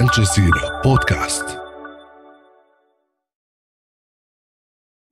[0.00, 1.58] الجزيرة بودكاست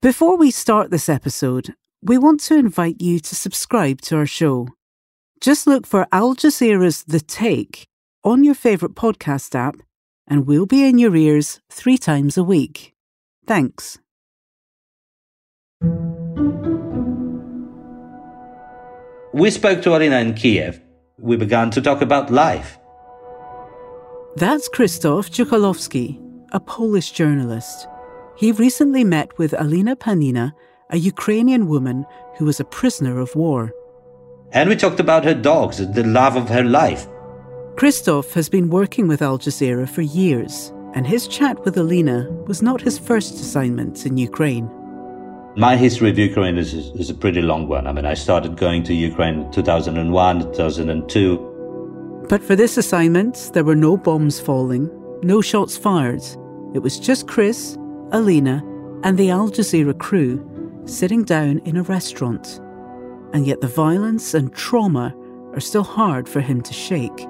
[0.02, 4.68] Before we start this episode, we want to invite you to subscribe to our show.
[5.40, 7.86] Just look for Al Jazeera's The Take
[8.22, 9.76] on your favourite podcast app,
[10.28, 12.92] and we'll be in your ears three times a week.
[13.46, 13.98] Thanks.
[19.32, 20.80] We spoke to Alina in Kiev.
[21.18, 22.77] We began to talk about life.
[24.39, 26.17] that's Krzysztof Ciuchalowski,
[26.53, 27.89] a Polish journalist.
[28.37, 30.53] He recently met with Alina Panina,
[30.91, 32.05] a Ukrainian woman
[32.37, 33.73] who was a prisoner of war.
[34.53, 37.05] And we talked about her dogs, the love of her life.
[37.75, 42.61] Krzysztof has been working with Al Jazeera for years, and his chat with Alina was
[42.61, 44.71] not his first assignment in Ukraine.
[45.57, 47.87] My history of Ukraine is, is a pretty long one.
[47.87, 51.48] I mean, I started going to Ukraine in 2001, 2002.
[52.29, 54.87] But for this assignment, there were no bombs falling,
[55.23, 56.21] no shots fired.
[56.75, 57.75] It was just Chris,
[58.11, 58.63] Alina,
[59.03, 60.45] and the Al Jazeera crew
[60.85, 62.59] sitting down in a restaurant.
[63.33, 65.15] And yet the violence and trauma
[65.53, 67.27] are still hard for him to shake.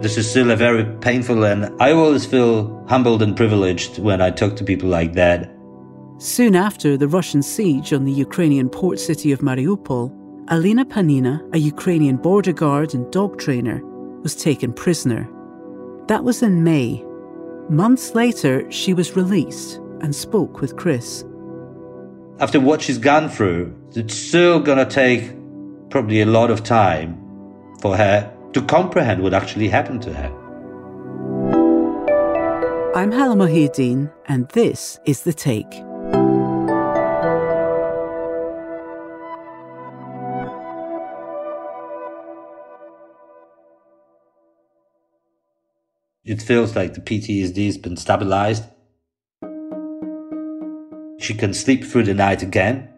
[0.00, 4.30] This is still a very painful, and I always feel humbled and privileged when I
[4.30, 5.52] talk to people like that.
[6.18, 10.12] Soon after the Russian siege on the Ukrainian port city of Mariupol,
[10.48, 13.80] Alina Panina, a Ukrainian border guard and dog trainer,
[14.22, 15.28] was taken prisoner.
[16.08, 17.04] That was in May.
[17.68, 21.24] Months later, she was released and spoke with Chris.
[22.38, 25.32] After what she's gone through, it's still going to take
[25.90, 27.18] probably a lot of time
[27.80, 30.32] for her to comprehend what actually happened to her.
[32.94, 35.85] I'm Hala Mohieddin, and this is The Take.
[46.26, 48.64] It feels like the PTSD has been stabilized.
[51.20, 52.88] She can sleep through the night again,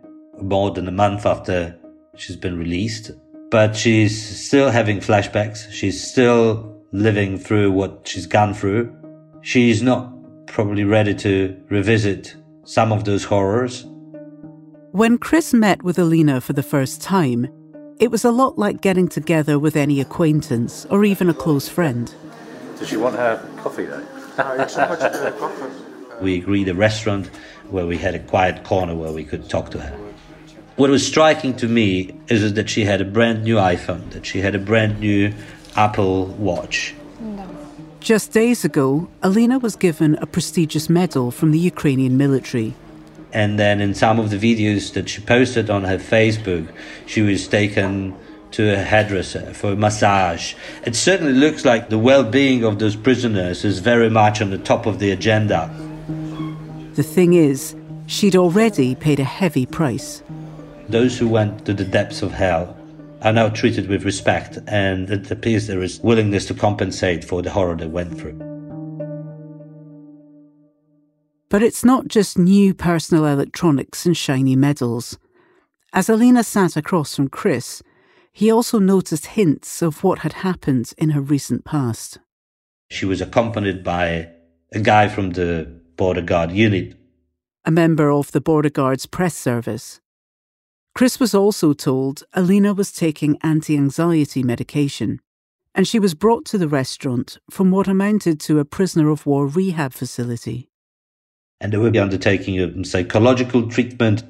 [0.41, 1.79] more than a month after
[2.17, 3.11] she's been released.
[3.51, 5.71] But she's still having flashbacks.
[5.71, 8.97] She's still living through what she's gone through.
[9.43, 10.11] She's not
[10.47, 12.35] probably ready to revisit
[12.65, 13.85] some of those horrors.
[14.93, 17.47] When Chris met with Alina for the first time,
[18.01, 22.15] it was a lot like getting together with any acquaintance or even a close friend.
[22.79, 24.07] Does she want her coffee though?
[26.21, 27.29] We agreed a restaurant
[27.71, 29.97] where we had a quiet corner where we could talk to her.
[30.75, 34.41] What was striking to me is that she had a brand new iPhone, that she
[34.41, 35.33] had a brand new
[35.77, 36.95] Apple Watch.
[38.01, 42.75] Just days ago, Alina was given a prestigious medal from the Ukrainian military.
[43.33, 46.69] And then in some of the videos that she posted on her Facebook,
[47.07, 48.15] she was taken
[48.53, 50.55] to a hairdresser for a massage.
[50.85, 54.59] It certainly looks like the well being of those prisoners is very much on the
[54.59, 55.71] top of the agenda.
[56.95, 57.75] The thing is,
[58.07, 60.23] she'd already paid a heavy price.
[60.89, 62.77] Those who went to the depths of hell
[63.23, 67.51] are now treated with respect, and it appears there is willingness to compensate for the
[67.51, 68.39] horror they went through.
[71.51, 75.19] But it's not just new personal electronics and shiny medals.
[75.93, 77.83] As Alina sat across from Chris,
[78.39, 82.21] he also noticed hints of what had happened in her recent past.
[82.89, 84.29] She was accompanied by
[84.73, 86.97] a guy from the border guard unit.
[87.65, 90.01] A member of the Border Guard's press service.
[90.95, 95.21] Chris was also told Alina was taking anti anxiety medication,
[95.75, 99.49] and she was brought to the restaurant from what amounted to a prisoner of war
[99.49, 100.69] rehab facility.
[101.61, 104.23] And they were undertaking a psychological treatment.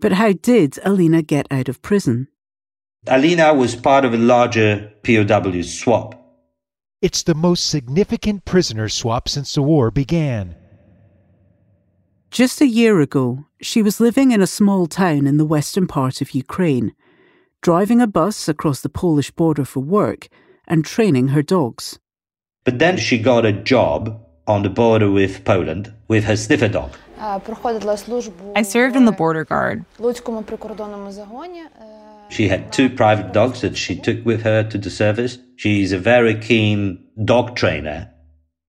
[0.00, 2.26] But how did Alina get out of prison?
[3.08, 6.14] Alina was part of a larger POW swap.
[7.00, 10.54] It's the most significant prisoner swap since the war began.
[12.30, 16.20] Just a year ago, she was living in a small town in the western part
[16.20, 16.94] of Ukraine,
[17.60, 20.28] driving a bus across the Polish border for work
[20.68, 21.98] and training her dogs.
[22.62, 26.92] But then she got a job on the border with Poland with her sniffer dog.
[27.18, 29.84] I served in the border guard.
[32.32, 35.36] She had two private dogs that she took with her to the service.
[35.56, 38.10] She's a very keen dog trainer.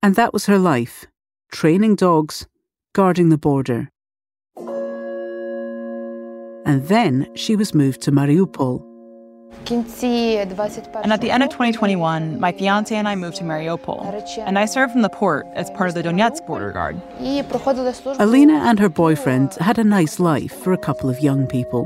[0.01, 1.06] And that was her life
[1.50, 2.45] training dogs,
[2.94, 3.89] guarding the border.
[6.65, 8.83] And then she was moved to Mariupol.
[9.69, 14.65] And at the end of 2021, my fiance and I moved to Mariupol, and I
[14.65, 17.00] served in the port as part of the Donetsk border guard.
[18.19, 21.86] Alina and her boyfriend had a nice life for a couple of young people.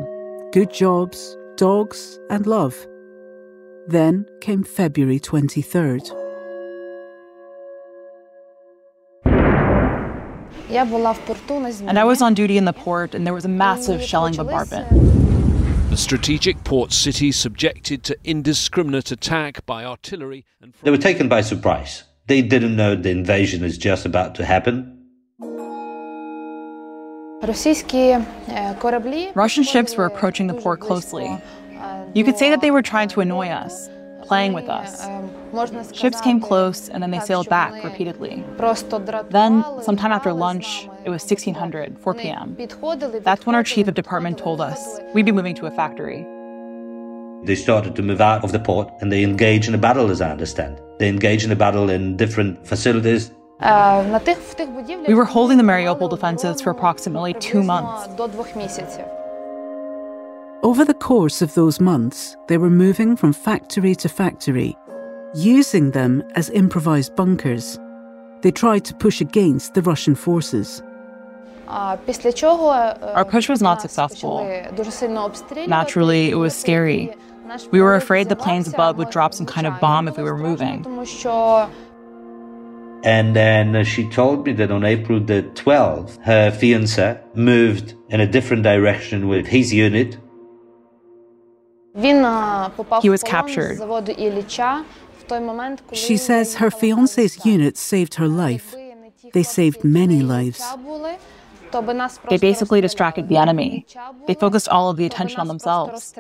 [0.54, 2.88] Good jobs, dogs, and love.
[3.88, 6.12] Then came February 23rd.
[10.70, 14.90] And I was on duty in the port, and there was a massive shelling bombardment.
[15.90, 20.74] The strategic port city subjected to indiscriminate attack by artillery and.
[20.84, 22.04] They were taken by surprise.
[22.28, 24.97] They didn't know the invasion is just about to happen.
[29.36, 31.30] Russian ships were approaching the port closely.
[32.14, 33.90] You could say that they were trying to annoy us,
[34.24, 35.08] playing with us.
[35.96, 38.44] Ships came close and then they sailed back repeatedly.
[39.30, 42.58] Then, sometime after lunch, it was 1600, 4 p.m.
[43.22, 46.26] That's when our chief of department told us we'd be moving to a factory.
[47.46, 50.20] They started to move out of the port and they engage in a battle, as
[50.22, 50.82] I understand.
[51.00, 53.32] They engage in a battle in different facilities.
[53.60, 58.08] We were holding the Mariupol defenses for approximately two months.
[60.64, 64.78] Over the course of those months, they were moving from factory to factory,
[65.34, 67.80] using them as improvised bunkers.
[68.42, 70.84] They tried to push against the Russian forces.
[71.68, 74.46] Our push was not successful.
[75.68, 77.14] Naturally, it was scary.
[77.72, 80.38] We were afraid the planes above would drop some kind of bomb if we were
[80.38, 80.86] moving.
[83.04, 88.28] And then she told me that on April the 12th, her fiance moved in a
[88.28, 90.18] different direction with his unit.
[91.96, 93.80] He was captured.
[95.94, 98.76] She says her fiance's unit saved her life.
[99.34, 100.64] They saved many lives.
[102.30, 103.86] They basically distracted the enemy.
[104.26, 106.14] They focused all of the attention on themselves.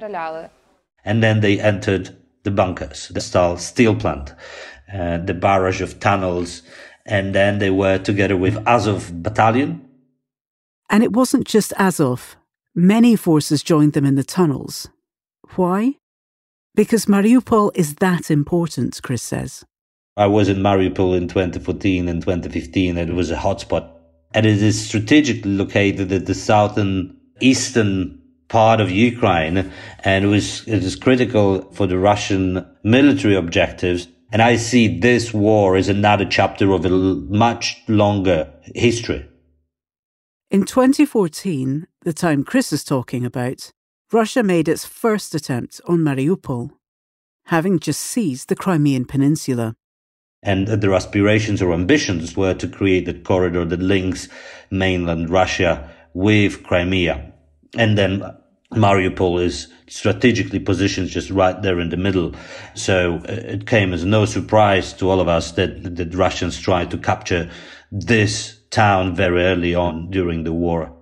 [1.06, 3.22] And then they entered the bunkers, the
[3.58, 4.34] steel plant
[4.94, 6.64] uh, the barrage of tunnels.
[7.06, 9.88] And then they were together with Azov battalion.
[10.90, 12.36] And it wasn't just Azov.
[12.76, 14.88] Many forces joined them in the tunnels.
[15.56, 15.96] Why?
[16.76, 19.66] Because Mariupol is that important, Chris says.
[20.16, 22.98] I was in Mariupol in 2014 and 2015.
[22.98, 23.90] and It was a hotspot.
[24.34, 29.72] And it is strategically located at the southern eastern part of Ukraine.
[30.04, 34.08] And it was, it is critical for the Russian military objectives.
[34.32, 39.28] And I see this war as another chapter of a much longer history.
[40.52, 43.72] In 2014, the time Chris is talking about,
[44.12, 46.72] Russia made its first attempt on Mariupol,
[47.46, 49.76] having just seized the Crimean Peninsula.
[50.44, 54.30] And their aspirations or ambitions were to create a corridor that links
[54.72, 57.34] mainland Russia with Crimea.
[57.78, 58.24] And then
[58.74, 62.36] Mariupol is strategically positioned just right there in the middle.
[62.74, 66.92] So uh, it came as no surprise to all of us that the Russians tried
[66.92, 67.50] to capture
[67.92, 70.94] this town very early on during the war.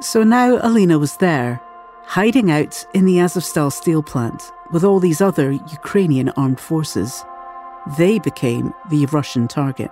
[0.00, 1.60] So now Alina was there,
[2.04, 4.40] hiding out in the Azovstal steel plant
[4.72, 7.24] with all these other Ukrainian armed forces.
[7.98, 9.90] They became the Russian target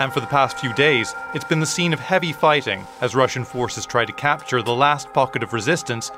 [0.00, 3.44] and for the past few days, it's been the scene of heavy fighting as Russian
[3.44, 6.10] forces try to capture the last pocket of resistance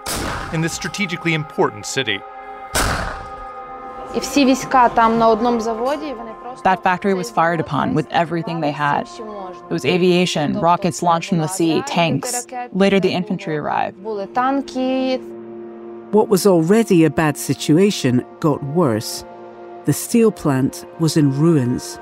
[0.52, 2.20] in this strategically important city.
[6.64, 9.08] That factory was fired upon with everything they had.
[9.08, 12.46] It was aviation, rockets launched from the sea, tanks.
[12.72, 13.96] Later, the infantry arrived.
[16.12, 19.24] What was already a bad situation got worse.
[19.84, 22.00] The steel plant was in ruins.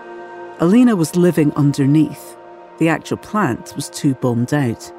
[0.61, 2.37] Alina was living underneath.
[2.79, 4.93] The actual plant was too bombed out.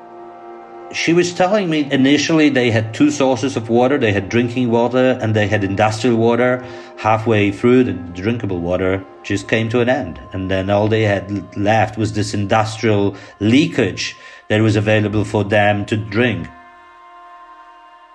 [0.94, 3.98] She was telling me initially they had two sources of water.
[3.98, 6.66] They had drinking water and they had industrial water.
[6.96, 10.22] Halfway through, the drinkable water just came to an end.
[10.32, 14.16] And then all they had left was this industrial leakage
[14.48, 16.48] that was available for them to drink.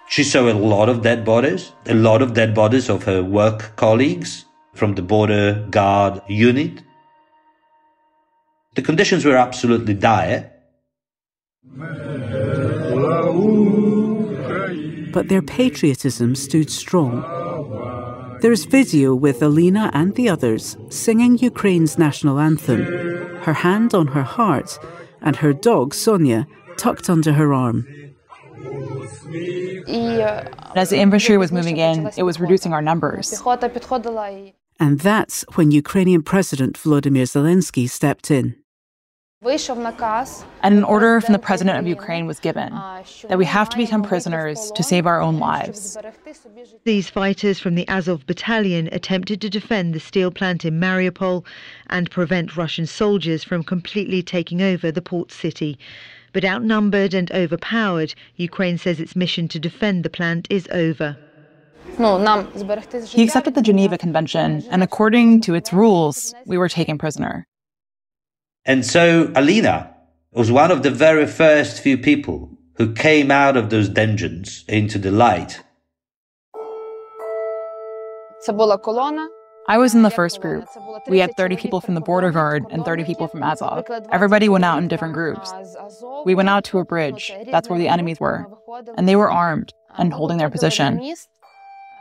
[0.08, 3.76] She saw a lot of dead bodies, a lot of dead bodies of her work
[3.76, 6.83] colleagues from the border guard unit.
[8.74, 10.50] The conditions were absolutely dire.
[15.12, 17.22] But their patriotism stood strong.
[18.40, 22.82] There's video with Alina and the others singing Ukraine's national anthem,
[23.42, 24.78] her hand on her heart,
[25.22, 27.86] and her dog Sonia tucked under her arm.
[30.76, 33.40] As the infantry was moving in, it was reducing our numbers.
[34.80, 38.56] And that's when Ukrainian President Volodymyr Zelensky stepped in.
[39.46, 42.72] And An order from the president of Ukraine was given
[43.28, 45.98] that we have to become prisoners to save our own lives.
[46.84, 51.44] These fighters from the Azov battalion attempted to defend the steel plant in Mariupol
[51.88, 55.78] and prevent Russian soldiers from completely taking over the port city.
[56.32, 61.18] But outnumbered and overpowered, Ukraine says its mission to defend the plant is over.
[63.08, 67.46] He accepted the Geneva Convention, and according to its rules, we were taken prisoner.
[68.66, 69.94] And so Alina
[70.32, 74.98] was one of the very first few people who came out of those dungeons into
[74.98, 75.62] the light.
[79.66, 80.66] I was in the first group.
[81.08, 83.84] We had 30 people from the border guard and 30 people from Azov.
[84.10, 85.52] Everybody went out in different groups.
[86.24, 87.32] We went out to a bridge.
[87.50, 88.46] That's where the enemies were.
[88.96, 91.14] And they were armed and holding their position.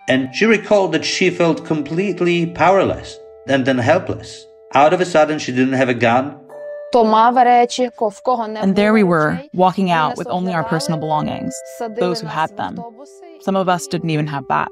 [0.09, 3.17] And she recalled that she felt completely powerless
[3.47, 4.45] and then helpless.
[4.73, 6.39] Out of a sudden, she didn't have a gun.
[8.63, 11.53] And there we were, walking out with only our personal belongings,
[11.97, 12.79] those who had them.
[13.41, 14.69] Some of us didn't even have that.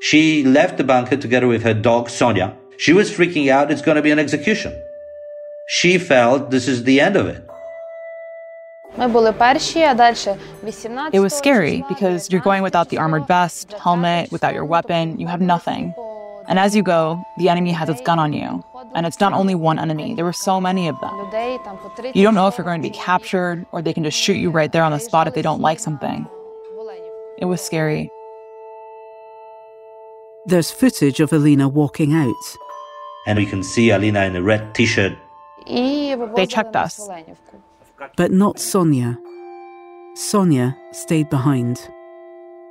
[0.00, 2.56] She left the bunker together with her dog Sonia.
[2.78, 4.74] She was freaking out it's going to be an execution.
[5.68, 7.42] She felt this is the end of it.
[11.12, 15.26] It was scary because you're going without the armored vest, helmet, without your weapon, you
[15.26, 15.94] have nothing.
[16.48, 18.64] And as you go, the enemy has its gun on you.
[18.96, 21.14] And it's not only one enemy, there were so many of them.
[22.14, 24.50] You don't know if you're going to be captured or they can just shoot you
[24.50, 26.26] right there on the spot if they don't like something.
[27.36, 28.10] It was scary.
[30.46, 32.32] There's footage of Alina walking out.
[33.26, 35.18] And we can see Alina in a red t shirt.
[35.66, 37.06] They checked us.
[38.16, 39.18] But not Sonia.
[40.14, 41.86] Sonia stayed behind.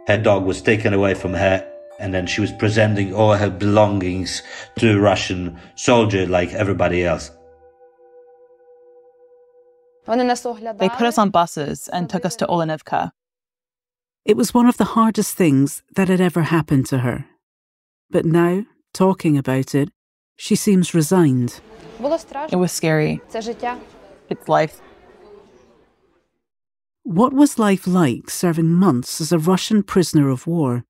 [0.07, 4.43] Her dog was taken away from her, and then she was presenting all her belongings
[4.79, 7.31] to a Russian soldier like everybody else.
[10.07, 13.11] They put us on buses and took us to Olenivka.
[14.23, 17.25] It was one of the hardest things that had ever happened to her.
[18.09, 19.89] But now, talking about it,
[20.35, 21.59] she seems resigned.
[21.99, 23.21] It was scary.
[24.29, 24.81] It's life.
[27.03, 30.85] What was life like serving months as a Russian prisoner of war?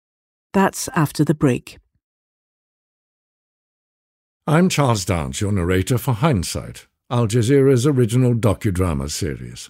[0.55, 1.79] That's after the break.
[4.47, 9.69] I'm Charles Dance, your narrator for Hindsight, Al Jazeera's original docudrama series.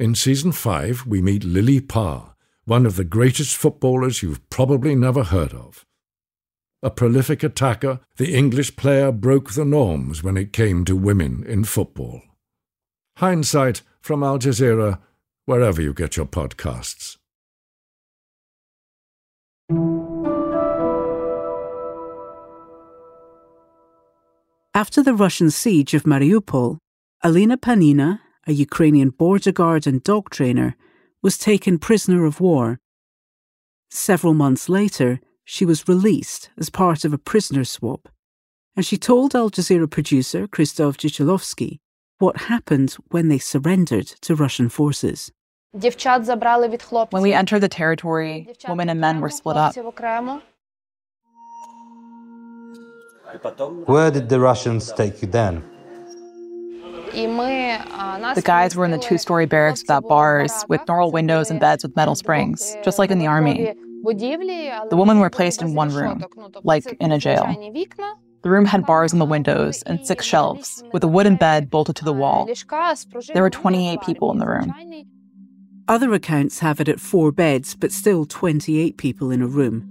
[0.00, 2.34] In season 5, we meet Lily Parr,
[2.64, 5.84] one of the greatest footballers you've probably never heard of.
[6.82, 11.64] A prolific attacker, the English player broke the norms when it came to women in
[11.64, 12.22] football.
[13.18, 15.00] Hindsight from Al Jazeera
[15.44, 17.18] wherever you get your podcasts.
[24.74, 26.78] After the Russian siege of Mariupol,
[27.22, 30.76] Alina Panina, a Ukrainian border guard and dog trainer,
[31.22, 32.80] was taken prisoner of war.
[33.90, 38.08] Several months later, she was released as part of a prisoner swap,
[38.74, 41.78] and she told Al Jazeera producer Krzysztof Jichalovsky
[42.18, 45.30] what happened when they surrendered to Russian forces.
[45.74, 49.74] When we entered the territory, women and men were split up.
[53.86, 55.64] Where did the Russians take you then?
[57.14, 61.82] The guys were in the two story barracks without bars, with normal windows and beds
[61.82, 63.72] with metal springs, just like in the army.
[64.04, 66.22] The women were placed in one room,
[66.64, 67.46] like in a jail.
[68.42, 71.96] The room had bars in the windows and six shelves, with a wooden bed bolted
[71.96, 72.46] to the wall.
[73.32, 74.74] There were 28 people in the room.
[75.92, 79.86] Other accounts have it at four beds, but still 28 people in a room.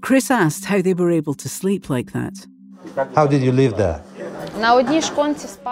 [0.00, 2.34] Chris asked how they were able to sleep like that.
[3.14, 4.02] How did you live there?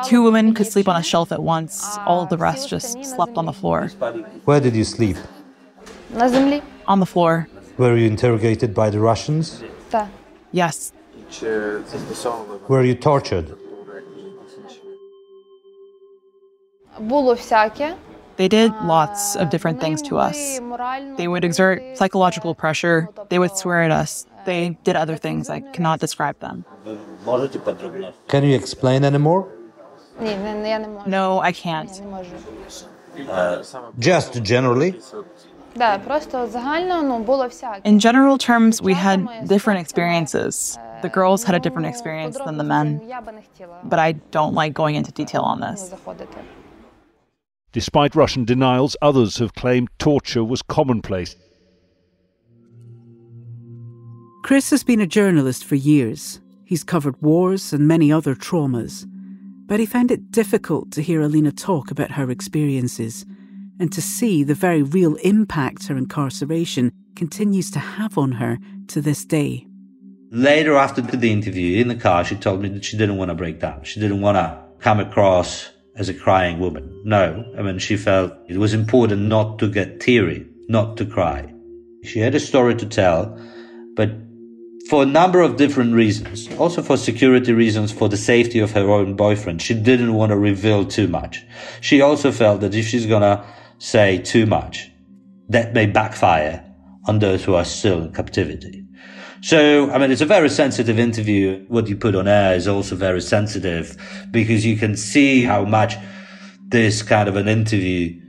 [0.05, 3.47] Two women could sleep on a shelf at once, all the rest just slept on
[3.47, 3.89] the floor.
[4.45, 5.17] Where did you sleep?
[6.87, 7.49] On the floor.
[7.77, 9.65] Were you interrogated by the Russians?
[10.53, 10.93] Yes.
[12.69, 13.59] Were you tortured?
[18.37, 20.61] They did lots of different things to us.
[21.17, 25.49] They would exert psychological pressure, they would swear at us, they did other things.
[25.49, 26.65] I cannot describe them.
[28.29, 29.49] Can you explain any more?
[31.07, 31.91] No, I can't.
[33.29, 33.63] Uh,
[33.99, 34.95] just generally?
[37.85, 40.79] In general terms, we had different experiences.
[41.03, 43.01] The girls had a different experience than the men.
[43.85, 45.93] But I don't like going into detail on this.
[47.77, 51.37] Despite Russian denials, others have claimed torture was commonplace.
[54.45, 56.41] Chris has been a journalist for years.
[56.65, 59.05] He's covered wars and many other traumas.
[59.67, 63.27] But he found it difficult to hear Alina talk about her experiences
[63.79, 68.57] and to see the very real impact her incarceration continues to have on her
[68.87, 69.67] to this day.
[70.31, 73.35] Later, after the interview in the car, she told me that she didn't want to
[73.35, 73.85] break down.
[73.85, 77.03] She didn't want to come across as a crying woman.
[77.05, 81.53] No, I mean, she felt it was important not to get teary, not to cry.
[82.05, 83.39] She had a story to tell,
[83.97, 84.11] But
[84.89, 88.89] for a number of different reasons, also for security reasons, for the safety of her
[88.91, 91.45] own boyfriend, she didn't want to reveal too much.
[91.81, 93.45] She also felt that if she's gonna
[93.79, 94.91] say too much,
[95.49, 96.63] that may backfire
[97.07, 98.86] on those who are still in captivity.
[99.43, 101.65] So, I mean, it's a very sensitive interview.
[101.69, 103.97] What you put on air is also very sensitive
[104.31, 105.97] because you can see how much
[106.69, 108.21] this kind of an interview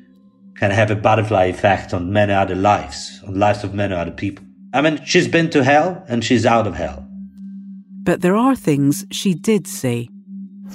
[0.57, 4.45] can have a butterfly effect on many other lives, on lives of many other people.
[4.73, 7.07] I mean, she's been to hell and she's out of hell.
[8.03, 10.09] But there are things she did say.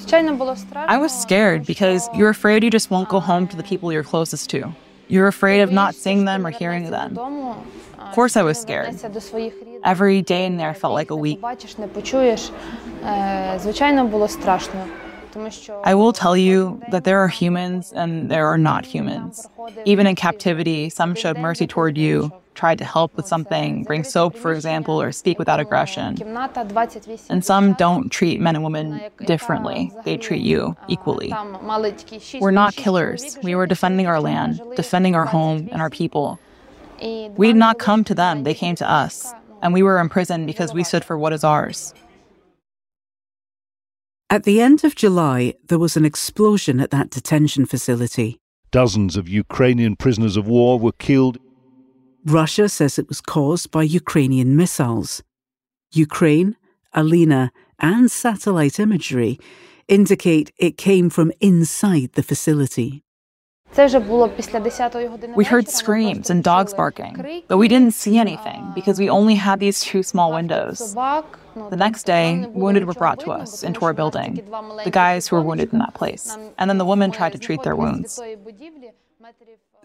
[0.09, 4.03] I was scared because you're afraid you just won't go home to the people you're
[4.03, 4.75] closest to.
[5.09, 7.19] You're afraid of not seeing them or hearing them.
[7.19, 8.95] Of course, I was scared.
[9.85, 11.41] Every day in there felt like a week.
[15.85, 19.49] I will tell you that there are humans and there are not humans.
[19.85, 24.37] Even in captivity, some showed mercy toward you, tried to help with something, bring soap,
[24.37, 26.17] for example, or speak without aggression.
[27.29, 31.33] And some don't treat men and women differently, they treat you equally.
[32.41, 33.39] We're not killers.
[33.43, 36.39] We were defending our land, defending our home and our people.
[37.01, 39.33] We did not come to them, they came to us.
[39.63, 41.95] And we were imprisoned because we stood for what is ours.
[44.29, 48.41] At the end of July, there was an explosion at that detention facility.
[48.71, 51.37] Dozens of Ukrainian prisoners of war were killed.
[52.25, 55.23] Russia says it was caused by Ukrainian missiles.
[55.93, 56.57] Ukraine,
[56.93, 57.51] Alina,
[57.81, 59.41] and satellite imagery
[59.89, 63.03] indicate it came from inside the facility.
[65.35, 69.61] We heard screams and dogs barking, but we didn't see anything because we only had
[69.61, 70.95] these two small windows.
[70.95, 74.35] The next day, wounded were brought to us into our building,
[74.85, 77.63] the guys who were wounded in that place, and then the women tried to treat
[77.63, 78.21] their wounds.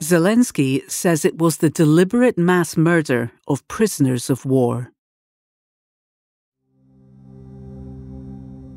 [0.02, 4.92] Zelensky says it was the deliberate mass murder of prisoners of war.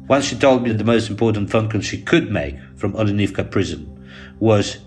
[0.09, 3.87] Once she told me the most important phone call she could make from Olenivka prison
[4.41, 4.79] was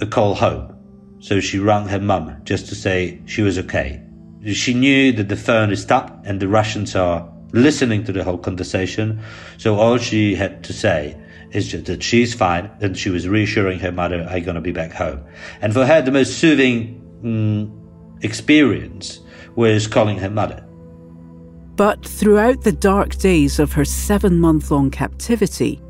[0.00, 0.76] a call home.
[1.18, 4.02] So she rang her mum just to say she was okay.
[4.52, 8.36] She knew that the phone is tapped and the Russians are listening to the whole
[8.36, 9.22] conversation.
[9.56, 11.16] So all she had to say
[11.54, 14.72] is just that she's fine and she was reassuring her mother, I'm going to be
[14.72, 15.24] back home.
[15.60, 19.20] And for her, the most soothing mm, experience
[19.54, 20.64] was calling her mother.
[21.76, 25.80] But throughout the dark days of her seven month long captivity,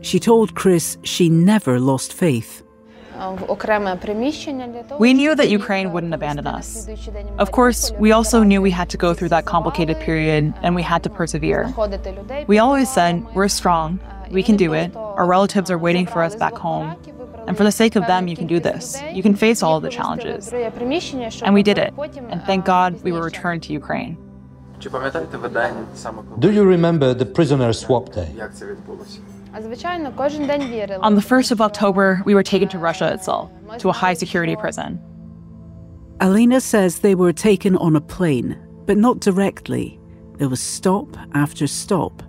[0.00, 2.62] she told Chris she never lost faith.
[4.98, 6.88] We knew that Ukraine wouldn't abandon us.
[7.38, 10.82] Of course, we also knew we had to go through that complicated period and we
[10.82, 11.72] had to persevere.
[12.46, 16.34] We always said, We're strong, we can do it, our relatives are waiting for us
[16.36, 16.96] back home.
[17.46, 19.02] And for the sake of them, you can do this.
[19.12, 20.52] You can face all of the challenges.
[20.52, 21.92] And we did it.
[21.96, 24.16] And thank God we were returned to Ukraine.
[24.78, 28.28] Do you remember the prisoner swap day?
[29.54, 29.62] On
[31.14, 35.00] the 1st of October, we were taken to Russia itself, to a high security prison.
[36.20, 38.56] Alina says they were taken on a plane,
[38.86, 39.98] but not directly.
[40.38, 42.21] There was stop after stop.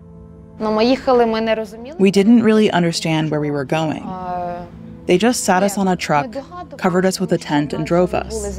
[1.97, 4.03] We didn't really understand where we were going.
[5.05, 6.33] They just sat us on a truck,
[6.77, 8.57] covered us with a tent, and drove us.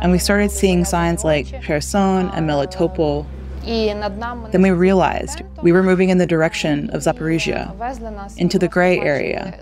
[0.00, 3.26] And we started seeing signs like Kherson and Melitopol,
[3.64, 9.56] then we realized we were moving in the direction of Zaporizhia, into the gray area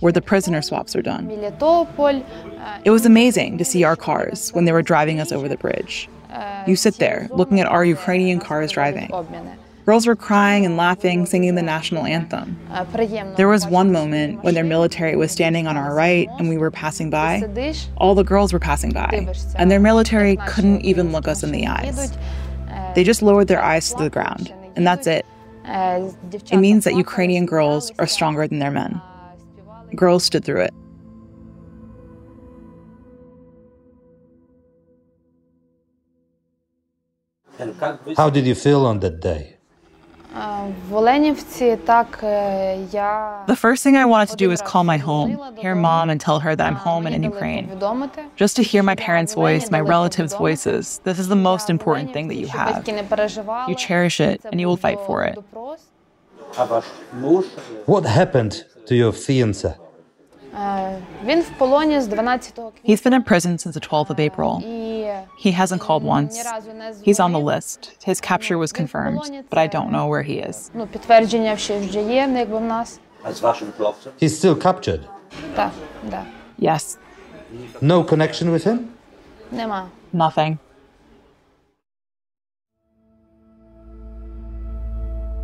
[0.00, 1.28] where the prisoner swaps are done.
[1.30, 6.08] It was amazing to see our cars when they were driving us over the bridge.
[6.66, 9.10] You sit there looking at our Ukrainian cars driving.
[9.84, 12.56] Girls were crying and laughing, singing the national anthem.
[13.36, 16.70] There was one moment when their military was standing on our right and we were
[16.70, 17.42] passing by.
[17.96, 21.66] All the girls were passing by, and their military couldn't even look us in the
[21.66, 22.16] eyes.
[22.94, 25.26] They just lowered their eyes to the ground, and that's it.
[25.64, 29.00] It means that Ukrainian girls are stronger than their men.
[29.96, 30.74] Girls stood through it.
[38.16, 39.51] How did you feel on that day?
[43.46, 46.40] The first thing I wanted to do was call my home, hear mom and tell
[46.40, 47.68] her that I'm home and in Ukraine.
[48.36, 51.00] Just to hear my parents' voice, my relatives' voices.
[51.04, 52.88] This is the most important thing that you have.
[53.68, 55.38] You cherish it and you will fight for it.
[57.86, 59.76] What happened to your fiancé?
[62.82, 64.60] He's been in prison since the 12th of April.
[65.38, 66.36] He hasn't called once.
[67.02, 67.96] He's on the list.
[68.04, 70.70] His capture was confirmed, but I don't know where he is.
[74.18, 75.08] He's still captured?
[76.58, 76.98] Yes.
[77.80, 78.94] No connection with him?
[80.12, 80.58] Nothing.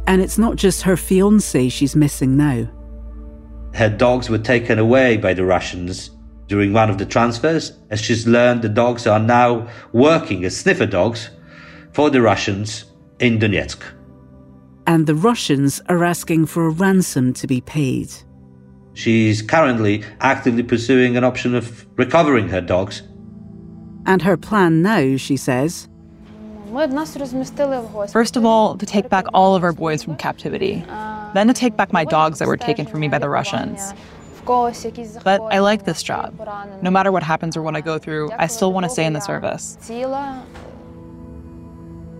[0.06, 2.68] And it's not just her fiance she's missing now.
[3.74, 6.10] Her dogs were taken away by the Russians
[6.46, 7.72] during one of the transfers.
[7.90, 11.30] As she's learned, the dogs are now working as sniffer dogs
[11.92, 12.84] for the Russians
[13.20, 13.82] in Donetsk.
[14.86, 18.10] And the Russians are asking for a ransom to be paid.
[18.94, 23.02] She's currently actively pursuing an option of recovering her dogs.
[24.06, 25.88] And her plan now, she says,
[28.12, 30.84] First of all, to take back all of our boys from captivity.
[31.34, 33.92] Then to take back my dogs that were taken from me by the Russians.
[34.44, 36.34] But I like this job.
[36.82, 39.12] No matter what happens or what I go through, I still want to stay in
[39.12, 39.76] the service.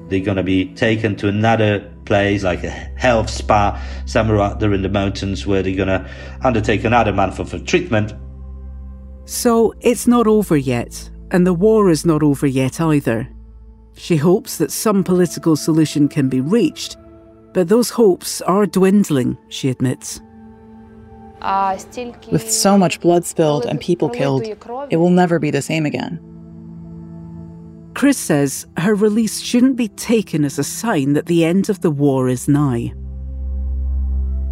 [0.09, 4.73] They're going to be taken to another place, like a health spa, somewhere out there
[4.73, 6.11] in the mountains, where they're going to
[6.43, 8.15] undertake another month of treatment.
[9.27, 13.29] So it's not over yet, and the war is not over yet either.
[13.99, 16.97] She hopes that some political solution can be reached,
[17.53, 20.21] but those hopes are dwindling, she admits.
[22.31, 24.45] With so much blood spilled and people killed,
[24.91, 26.21] it will never be the same again.
[27.95, 31.91] Chris says her release shouldn't be taken as a sign that the end of the
[31.91, 32.95] war is nigh.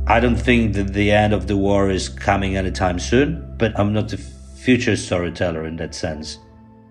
[0.08, 3.92] I don't think that the end of the war is coming anytime soon, but I'm
[3.92, 6.38] not a future storyteller in that sense.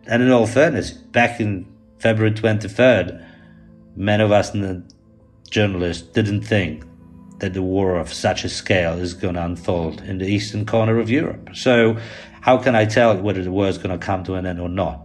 [0.08, 3.26] And in all fairness, back in February 23rd,
[3.96, 4.56] many of us
[5.50, 6.84] journalists didn't think
[7.40, 11.00] that the war of such a scale is going to unfold in the eastern corner
[11.00, 11.50] of Europe.
[11.54, 11.98] So,
[12.42, 14.70] how can I tell whether the war is going to come to an end or
[14.70, 15.02] not?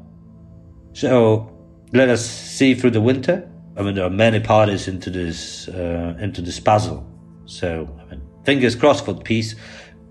[0.92, 1.50] So
[1.92, 3.48] let us see through the winter.
[3.76, 7.06] I mean, there are many parties into this uh, into this puzzle.
[7.46, 9.54] So I mean, fingers crossed for peace,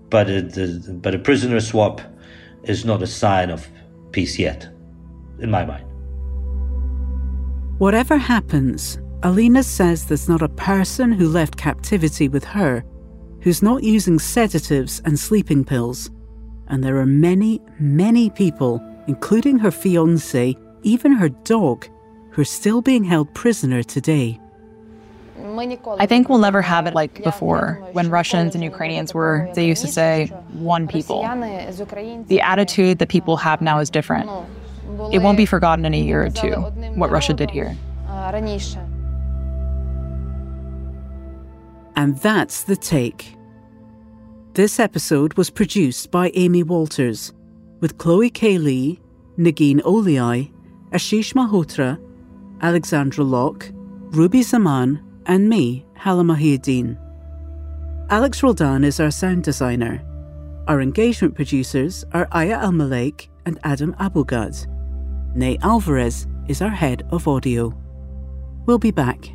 [0.08, 2.00] but the, but a prisoner swap
[2.64, 3.68] is not a sign of
[4.12, 4.68] peace yet,
[5.38, 5.89] in my mind.
[7.80, 12.84] Whatever happens, Alina says there's not a person who left captivity with her
[13.40, 16.10] who's not using sedatives and sleeping pills.
[16.68, 21.86] And there are many, many people, including her fiance, even her dog,
[22.32, 24.38] who are still being held prisoner today.
[25.98, 29.80] I think we'll never have it like before, when Russians and Ukrainians were, they used
[29.80, 31.22] to say, one people.
[31.22, 34.28] The attitude that people have now is different.
[35.12, 37.76] It won't be forgotten in a year or two, what Russia did here.
[41.96, 43.36] And that's the take.
[44.54, 47.32] This episode was produced by Amy Walters,
[47.80, 48.58] with Chloe K.
[48.58, 49.00] Li,
[49.38, 50.50] Negin Owliaei,
[50.90, 51.98] Ashish Malhotra,
[52.62, 56.98] Alexandra Locke, Ruby Zaman, and me, Hala Mohieddin.
[58.10, 60.02] Alex Roldan is our sound designer.
[60.66, 64.56] Our engagement producers are Aya Elmileik and Adam Abou-Gad.
[65.34, 67.72] Ney Alvarez is our head of audio.
[68.66, 69.30] We'll be back